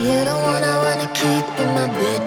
The 0.00 0.06
one 0.06 0.64
I 0.64 0.78
wanna 0.78 1.08
keep 1.12 1.60
in 1.60 1.74
my 1.74 1.86
bed 1.86 2.19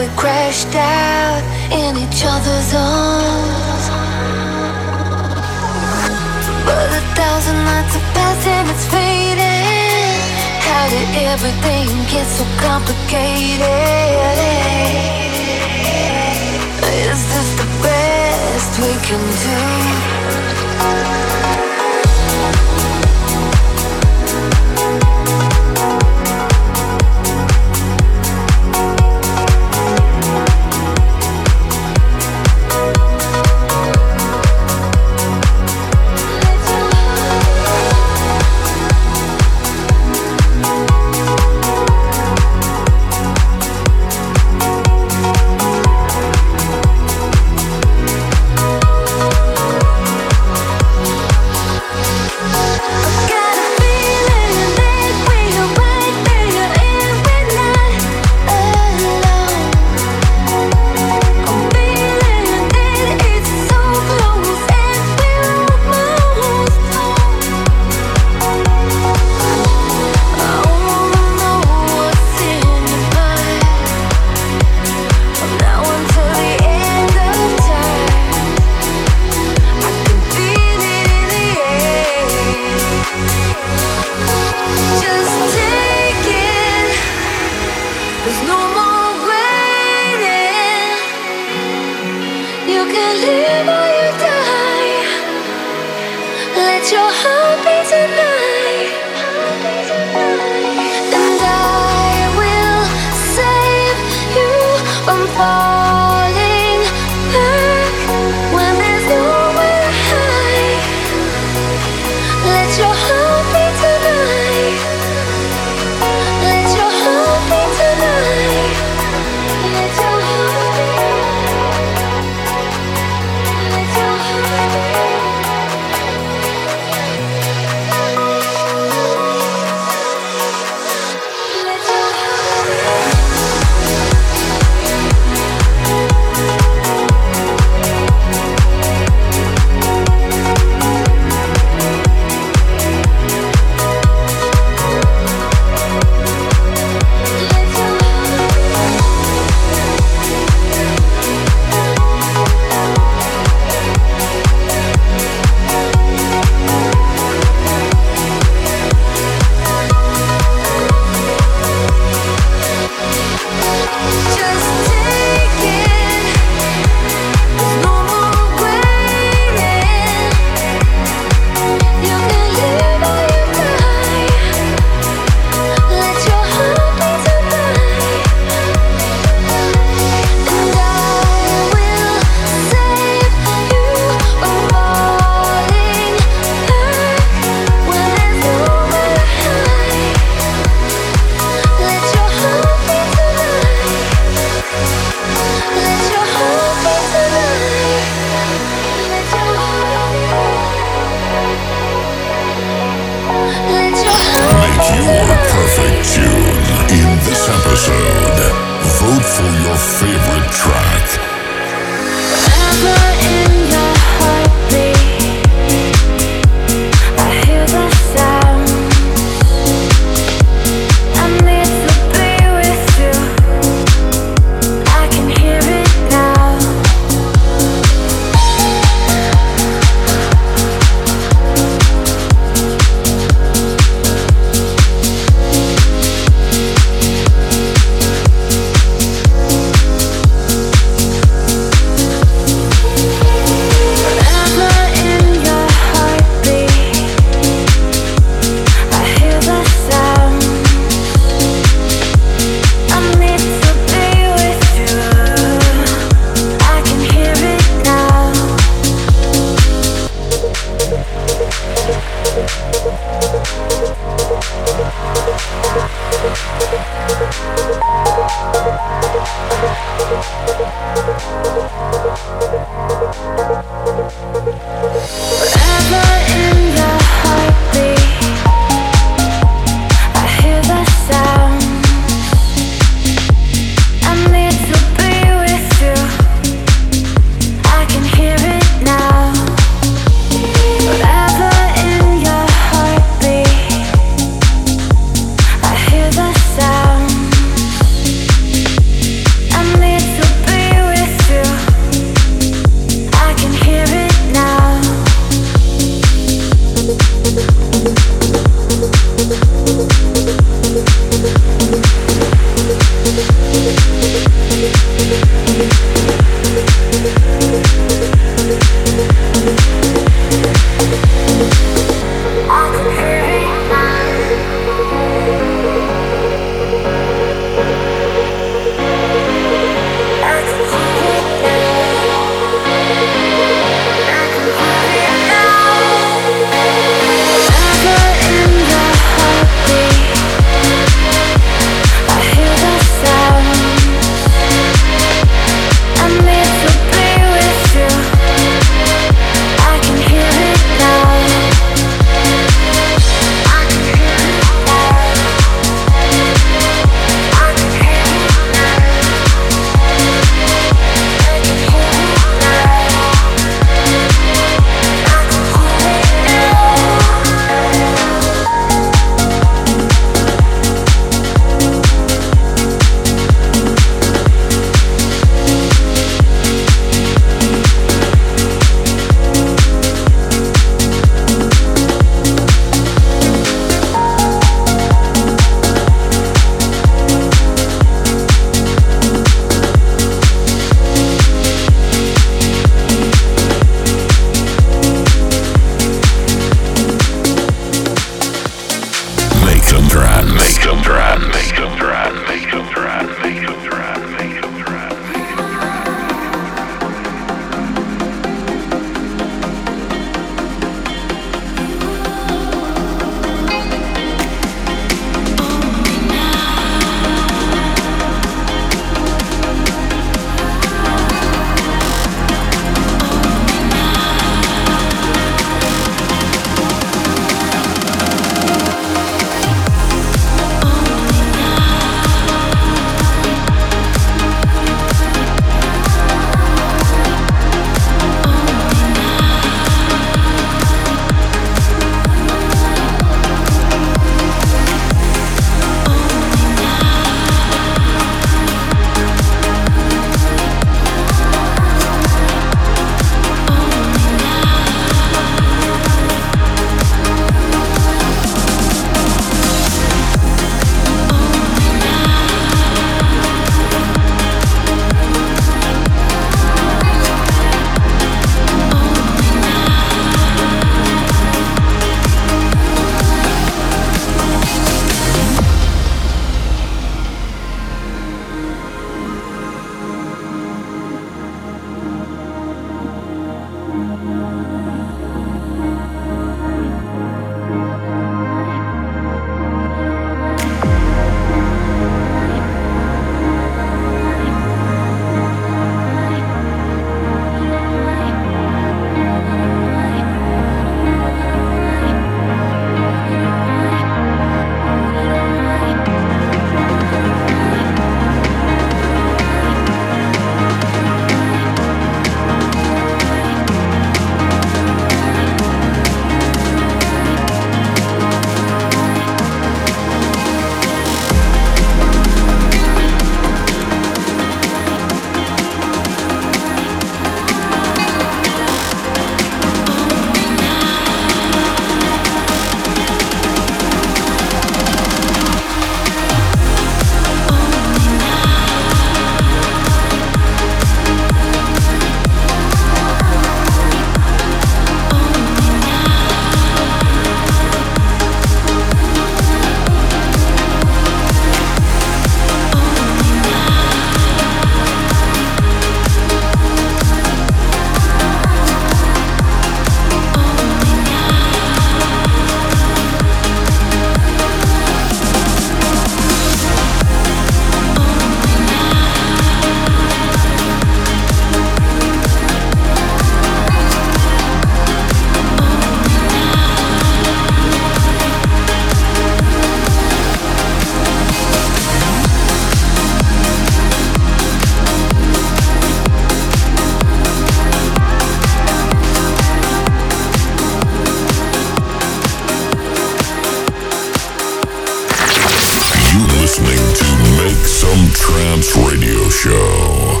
Radio 598.42 599.08
Show. 599.08 600.00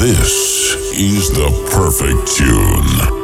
This 0.00 0.74
is 0.98 1.30
the 1.30 1.48
perfect 1.70 2.26
tune. 2.36 3.17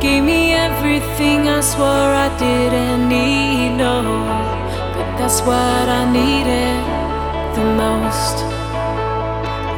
Gave 0.00 0.24
me 0.24 0.52
everything 0.54 1.46
I 1.48 1.60
swore 1.60 2.12
I 2.26 2.28
didn't 2.38 3.08
need. 3.08 3.76
No, 3.76 4.02
but 4.94 5.08
that's 5.18 5.40
what 5.42 5.86
I 6.00 6.02
needed 6.10 6.80
the 7.54 7.66
most. 7.84 8.36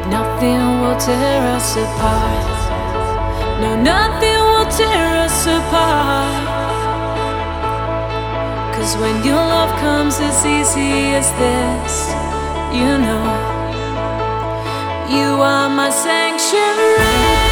Nothing 0.09 0.63
will 0.81 0.99
tear 0.99 1.41
us 1.57 1.77
apart. 1.77 2.47
No, 3.63 3.71
nothing 3.83 4.41
will 4.51 4.71
tear 4.71 5.09
us 5.27 5.47
apart. 5.47 6.47
Cause 8.75 8.97
when 8.97 9.25
your 9.25 9.43
love 9.55 9.73
comes 9.81 10.21
as 10.21 10.47
easy 10.47 11.15
as 11.21 11.29
this, 11.43 11.95
you 12.73 12.91
know, 13.07 13.27
you 15.11 15.43
are 15.43 15.69
my 15.69 15.91
sanctuary. 15.91 17.52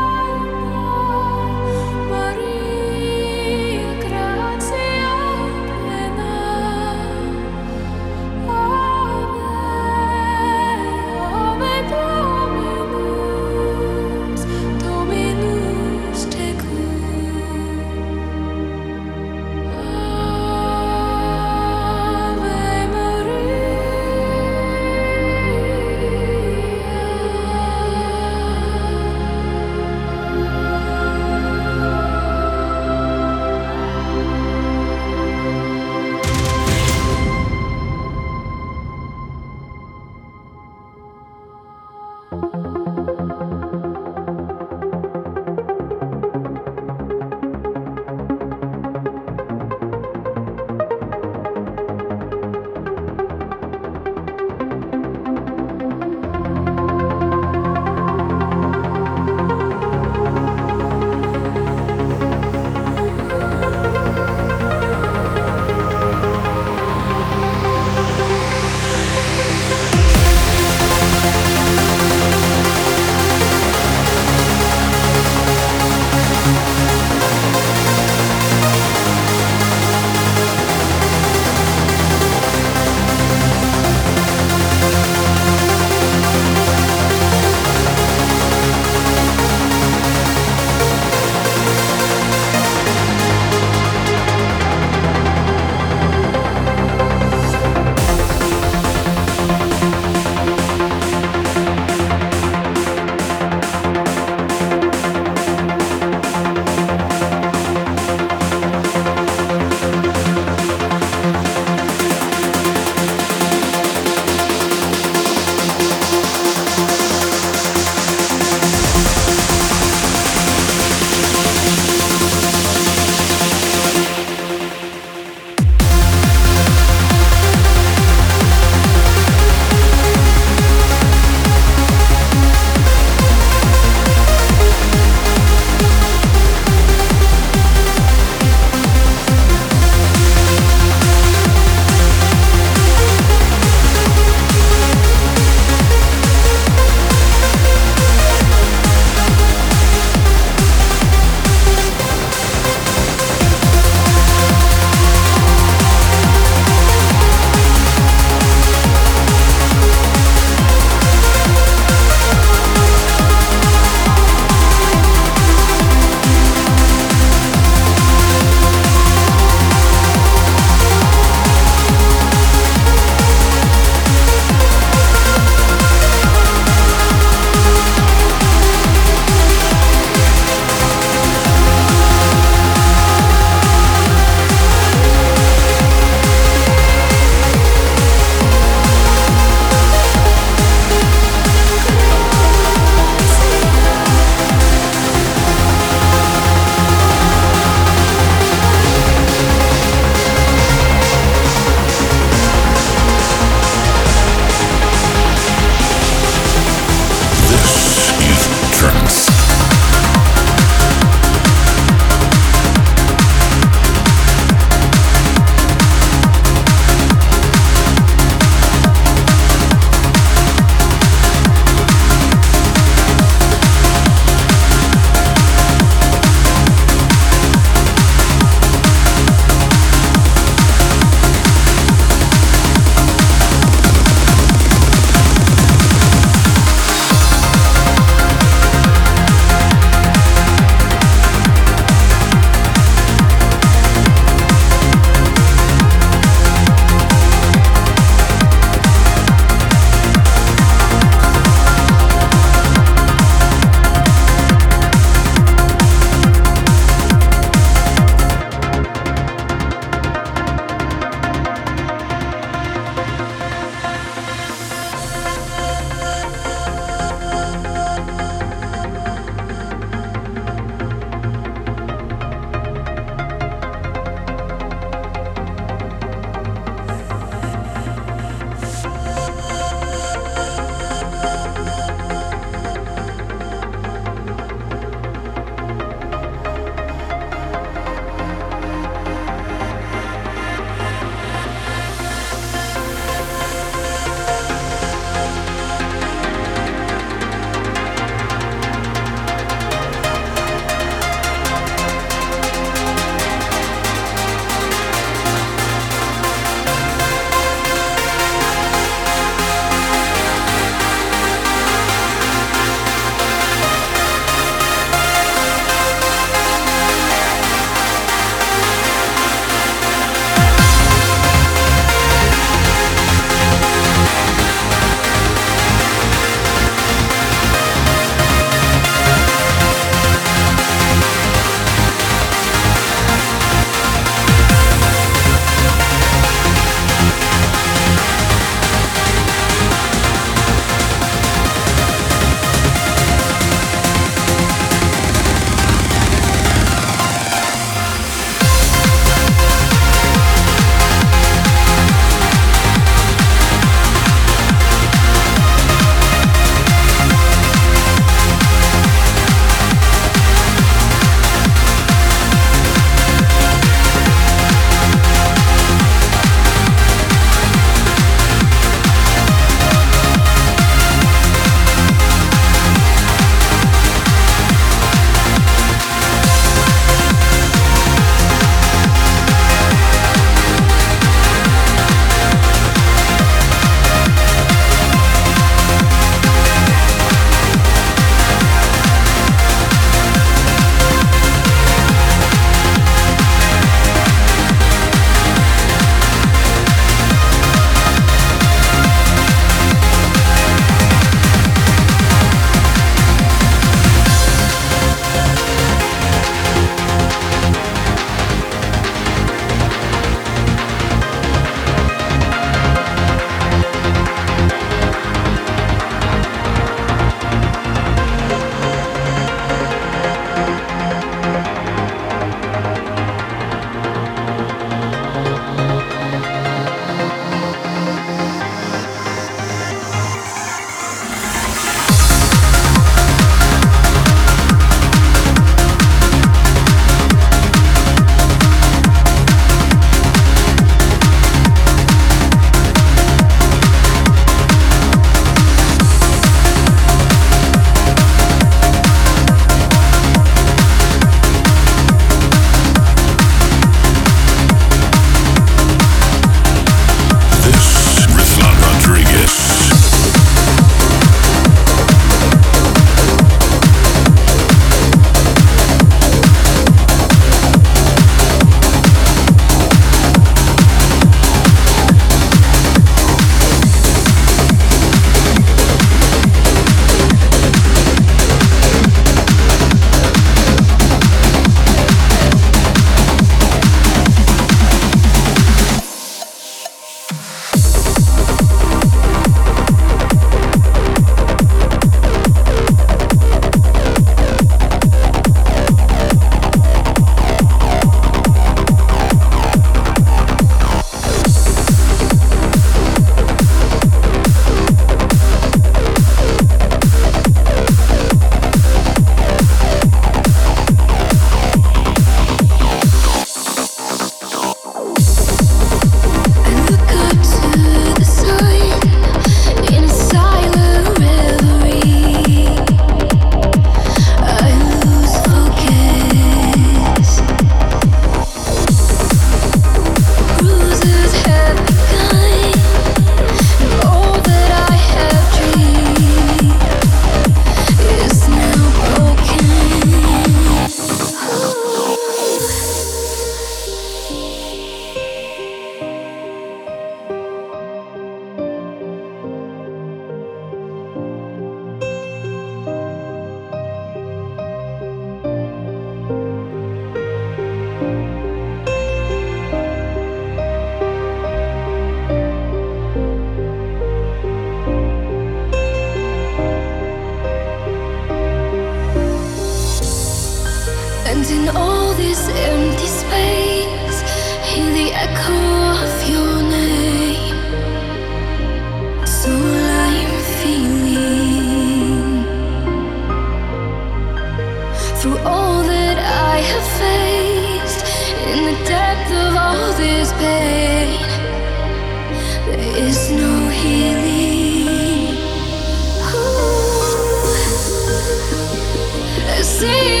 Listening 599.61 600.00